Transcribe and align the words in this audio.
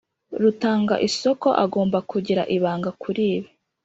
Rutanga 0.41 0.95
isoko 1.07 1.47
agomba 1.63 1.97
kugira 2.11 2.41
ibanga 2.55 2.89
kuri 3.01 3.23
ibi 3.35 3.49